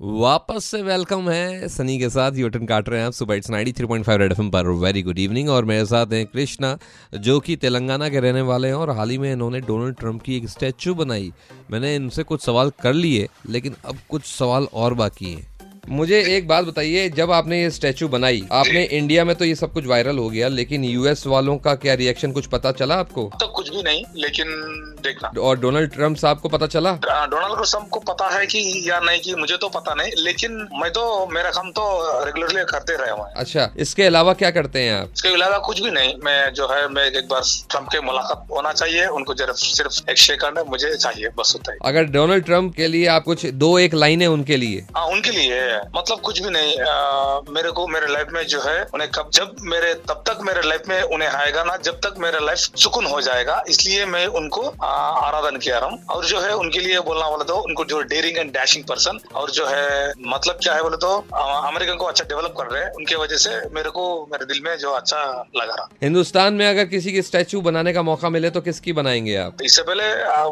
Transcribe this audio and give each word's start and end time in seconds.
वापस 0.00 0.64
से 0.64 0.80
वेलकम 0.82 1.28
है 1.30 1.68
सनी 1.68 1.98
के 1.98 2.08
साथ 2.10 2.36
यूटन 2.36 2.66
काट 2.66 2.88
रहे 2.88 3.00
हैं 3.00 3.06
आप 3.06 3.12
सुबह 3.12 3.34
it's 3.34 3.50
ninety 3.50 3.72
three 3.72 3.86
point 3.86 4.04
five 4.06 4.20
red 4.20 4.34
पर। 4.34 4.68
वेरी 4.68 5.02
गुड 5.02 5.18
इवनिंग 5.18 5.48
और 5.48 5.64
मेरे 5.64 5.84
साथ 5.86 6.12
हैं 6.12 6.24
कृष्णा, 6.26 6.78
जो 7.14 7.40
कि 7.40 7.56
तेलंगाना 7.56 8.08
के 8.08 8.20
रहने 8.20 8.40
वाले 8.40 8.68
हैं 8.68 8.74
और 8.74 8.90
हाल 8.90 9.10
ही 9.10 9.18
में 9.18 9.32
इन्होंने 9.32 9.60
डोनाल्ड 9.60 9.96
ट्रंप 9.96 10.22
की 10.22 10.36
एक 10.36 10.48
स्टैचू 10.48 10.94
बनाई। 10.94 11.32
मैंने 11.70 11.94
इनसे 11.96 12.22
कुछ 12.22 12.42
सवाल 12.42 12.70
कर 12.82 12.92
लिए, 12.92 13.28
लेकिन 13.48 13.74
अब 13.84 13.98
कुछ 14.08 14.24
सवाल 14.24 14.68
और 14.74 14.94
बाकी 14.94 15.32
हैं। 15.32 15.48
मुझे 15.88 16.22
एक 16.36 16.48
बात 16.48 16.64
बताइए, 16.64 17.08
जब 17.08 17.30
आपने 17.30 17.62
ये 17.62 17.70
स्टैचू 17.70 18.08
बनाई, 18.08 18.42
आपने 18.52 18.84
इंडिया 18.84 19.24
में 19.24 19.36
तो 19.36 19.44
ये 19.44 19.54
सब 19.54 19.72
कुछ 19.72 19.86
वायरल 19.86 20.18
हो 20.18 20.30
गया, 20.30 20.48
लेकिन 20.48 20.84
यूएस 20.84 21.26
वालों 21.26 21.56
का 21.58 21.74
क्या 21.74 21.94
रिएक्शन 21.94 22.32
कुछ 22.32 22.46
पता 22.46 22.72
चला 22.72 22.94
आपको? 22.94 23.30
तो 23.40 23.48
कुछ 23.48 23.70
भी 23.70 23.82
नहीं, 23.82 24.04
लेकिन 24.16 24.89
देखना। 25.02 25.32
और 25.40 25.58
डोनाल्ड 25.60 25.92
ट्रंप 25.92 26.16
साहब 26.16 26.38
को 26.40 26.48
पता 26.48 26.66
चला? 26.68 26.92
डोनाल्ड 27.02 27.64
ट्रंप 27.70 27.88
को 27.90 28.00
पता 28.10 28.28
है 28.28 28.46
कि 28.46 28.60
या 28.88 28.98
नहीं 29.00 29.20
कि 29.20 29.34
मुझे 29.34 29.56
तो 29.56 29.68
पता 29.70 29.94
नहीं 29.94 30.12
लेकिन 30.24 30.52
मैं 30.80 30.90
तो 30.92 31.04
मेरा 31.32 31.50
काम 31.50 31.70
तो 31.70 31.84
रेगुलरली 32.24 32.64
करते 32.70 32.96
रहे 32.96 33.10
हुए 33.10 33.28
अच्छा 33.36 33.68
इसके 33.78 34.04
अलावा 34.04 34.32
क्या 34.34 34.50
करते 34.50 34.82
हैं 34.82 35.00
आप? 35.00 35.10
इसके 35.14 35.28
अलावा 35.34 35.58
कुछ 35.66 35.80
भी 35.82 35.90
नहीं 35.90 36.14
मैं 36.24 36.52
जो 36.54 36.66
है 36.72 36.86
मैं 36.90 37.04
एक 37.10 37.28
बार 37.28 37.42
ट्रंप 37.70 37.88
के 37.92 38.00
मुलाकात 38.00 38.46
होना 38.50 38.72
चाहिए 38.72 39.06
उनको 39.18 39.34
जरा 39.34 39.52
सिर्फ़ 39.58 40.10
एक 40.10 40.18
सेकंड 40.18 40.58
मुझे 40.70 40.94
चाहिए 40.96 41.28
बस 41.38 41.52
होता 41.54 41.72
है। 41.72 41.78
अगर 41.84 42.04
डोनाल्ड 42.12 42.44
ट्रंप 42.44 42.74
के 42.76 42.86
लिए 42.86 43.06
आप 43.08 43.24
कुछ 43.24 43.46
दो 43.62 43.78
एक 43.78 43.94
लाइनें 43.94 44.26
उनके 44.26 44.56
लिए? 44.56 44.84
हाँ 44.96 45.06
उनके 45.08 45.30
लिए 45.30 45.60
मतलब 45.96 46.20
कुछ 46.20 46.42
भी 46.42 46.50
नहीं 46.50 46.78
आ, 46.80 47.40
मेरे 47.50 47.70
को 47.70 47.86
मेरे 47.88 48.12
लाइफ 48.12 48.28
में 48.32 48.42
जो 48.46 48.60
है 48.62 48.82
उन्हें 48.94 49.10
कब 49.10 49.30
जब 49.34 49.56
मेरे 49.72 49.92
तब 50.08 50.22
तक 50.28 50.38
मेरे 50.46 50.62
लाइफ 50.68 50.88
में 50.88 51.00
उन्हें 51.02 51.28
आएगा 51.28 51.64
ना 51.64 51.76
जब 51.84 52.00
तक 52.06 52.14
मेरा 52.18 52.38
लाइफ 52.40 52.58
सुकून 52.58 53.06
हो 53.06 53.20
जाएगा 53.20 53.62
इसलिए 53.68 54.04
मैं 54.06 54.26
उनको 54.40 54.62
आराधन 54.90 55.56
किया 55.58 55.78
रहा 55.78 55.88
हूँ। 55.88 56.04
और 56.10 56.24
जो 56.26 56.40
है 56.40 56.54
उनके 56.56 56.78
लिए 56.80 57.00
बोलना 57.02 57.28
बोले 57.30 57.44
तो 57.44 57.56
उनको 57.60 57.84
जो 57.84 58.00
डेयरिंग 58.04 58.38
एंड 58.38 58.50
डैशिंग 58.52 58.84
पर्सन 58.84 59.18
और 59.34 59.50
जो 59.50 59.66
है 59.66 60.12
मतलब 60.26 60.58
क्या 60.62 60.74
है 60.74 60.82
बोले 60.82 60.96
तो 60.98 61.16
अमेरिकन 61.36 61.96
को 61.96 62.04
अच्छा 62.06 62.24
डेवलप 62.24 62.54
कर 62.58 62.66
रहे 62.66 62.82
हैं। 62.82 62.90
उनके 62.92 63.16
वजह 63.16 63.36
से 63.38 63.50
मेरे 63.70 63.90
को 63.90 64.04
मेरे 64.32 64.46
दिल 64.46 64.60
में 64.64 64.76
जो 64.78 64.90
अच्छा 64.92 65.22
लगा 65.56 65.74
रहा। 65.74 65.88
हिंदुस्तान 66.02 66.54
में 66.54 66.66
अगर 66.68 66.84
किसी 66.86 67.12
की 67.12 67.22
स्टैचू 67.22 67.60
बनाने 67.62 67.92
का 67.92 68.02
मौका 68.02 68.28
मिले 68.30 68.50
तो 68.50 68.60
किसकी 68.60 68.92
बनाएँगे 68.92 69.36
आप? 69.36 69.62
इससे 69.62 69.82
पहले 69.82 70.08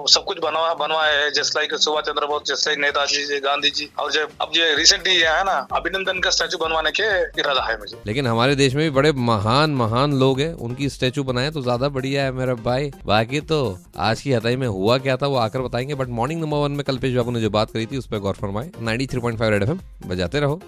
सब 0.08 0.24
कुछ 0.24 0.38
बनवा 0.38 0.72
बनवाए 0.76 1.16
है 1.16 1.30
जस्ट 1.32 1.56
लाइक 1.56 1.74
सुभाष 1.76 2.04
चंद्र 2.04 2.26
बोस 2.26 2.42
जैसे 2.48 2.76
नेताजी 2.78 3.40
गांधी 3.40 3.70
जी। 3.70 3.88
और 3.98 4.12
जो 4.12 4.26
अब 4.40 4.50
जो 4.54 4.74
रिसेंटली 4.76 5.16
है 5.16 5.42
ना 5.44 5.56
अभिनंदन 5.72 6.20
का 6.20 6.30
स्टैचू 6.30 6.58
बनवाने 6.58 6.90
के 6.90 7.08
इरादा 7.40 7.62
है 7.62 7.78
मुझे। 7.78 7.96
लेकिन 8.06 8.26
हमारे 8.26 8.54
देश 8.56 8.74
में 8.74 8.84
भी 8.84 8.90
बड़े 8.92 9.12
महान 9.28 9.74
महान 9.76 10.18
लोग 10.18 10.40
हैं। 10.40 10.52
उनकी 10.60 10.88
स्टैचू 10.90 11.24
बनाए 11.24 11.50
तो 11.50 11.62
ज़्यादा 11.62 11.88
बढ़िया 11.90 12.22
है 12.24 12.32
मेरा 12.32 12.54
भाई। 12.64 12.90
बाकी 13.06 13.40
तो 13.42 13.58
आज 14.00 14.22
की 14.28 14.32
हताई 14.32 14.56
में 14.56 14.66
हुआ 14.66 14.98
क्या 14.98 15.16
था 15.16 15.26
वो 15.26 15.36
आकर 15.36 15.62
बताएँगे 15.62 15.94
बट 15.94 16.08
मॉर्निंग 16.08 16.40
नंबर 16.40 16.56
वन 16.56 16.72
में 16.72 16.84
कल्पेश 16.84 17.14
बाबू 17.14 17.30
ने 17.30 17.40
जो 17.40 17.50
बात 17.50 17.70
करी 17.70 17.86
थी, 17.86 17.96
उस 17.96 18.06
पर 18.06 18.18
गौर 18.18 18.34
फरमाए। 18.34 18.70
Ninety 18.82 19.06
three 19.06 19.20
point 19.20 19.38
five 19.38 19.52
red 19.52 19.62
F 19.62 20.06
बजाते 20.06 20.40
रहो। 20.40 20.60